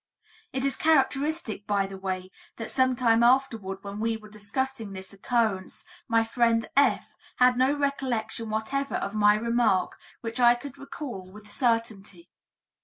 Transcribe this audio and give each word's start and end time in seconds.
"It 0.51 0.65
is 0.65 0.77
characteristic, 0.77 1.67
by 1.67 1.85
the 1.85 1.95
way, 1.99 2.31
that 2.57 2.71
some 2.71 2.95
time 2.95 3.21
afterward 3.21 3.83
when 3.83 3.99
we 3.99 4.17
were 4.17 4.29
discussing 4.29 4.93
this 4.93 5.13
occurrence, 5.13 5.85
my 6.07 6.23
friend 6.23 6.67
F. 6.75 7.15
had 7.35 7.55
no 7.55 7.71
recollection 7.75 8.49
whatever 8.49 8.95
of 8.95 9.13
my 9.13 9.35
remark, 9.35 9.99
which 10.21 10.39
I 10.39 10.55
could 10.55 10.79
recall 10.79 11.29
with 11.31 11.47
certainty." 11.47 12.31